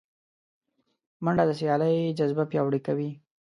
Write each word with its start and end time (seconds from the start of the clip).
منډه 1.23 1.43
د 1.47 1.51
سیالۍ 1.59 1.97
جذبه 2.17 2.43
پیاوړې 2.51 2.79
کوي 2.87 3.09